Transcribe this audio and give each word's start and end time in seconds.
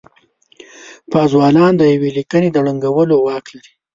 پازوالان 1.11 1.73
د 1.77 1.81
يوې 1.93 2.09
ليکنې 2.17 2.49
د 2.51 2.57
ړنګولو 2.65 3.15
واک 3.25 3.45
لري. 3.55 3.73